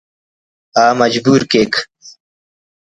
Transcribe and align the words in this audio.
آ 0.83 0.85
مجبور 0.99 1.41
کیک 1.51 1.73